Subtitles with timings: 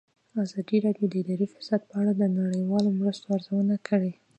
[0.43, 4.11] ازادي راډیو د اداري فساد په اړه د نړیوالو مرستو ارزونه کړې.